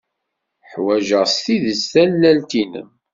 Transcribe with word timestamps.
Ḥwajeɣ 0.71 1.23
s 1.33 1.35
tidet 1.45 1.81
tallalt-nnem. 1.91 2.89